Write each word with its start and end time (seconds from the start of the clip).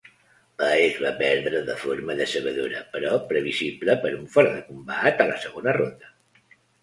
Paez 0.59 0.95
va 1.01 1.09
perdre 1.17 1.59
de 1.67 1.75
forma 1.81 2.15
decebedora 2.21 2.81
però 2.95 3.19
previsible 3.33 3.97
per 4.05 4.13
un 4.21 4.25
fora 4.37 4.55
de 4.57 4.65
combat 4.73 5.21
a 5.27 5.31
la 5.33 5.39
segona 5.47 5.77
ronda. 5.81 6.11